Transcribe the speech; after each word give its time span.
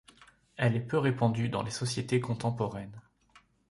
Elle 0.57 0.75
est 0.75 0.79
peu 0.79 0.97
répandue 0.97 1.49
dans 1.49 1.61
les 1.61 1.69
sociétés 1.69 2.19
contemporaines. 2.19 2.99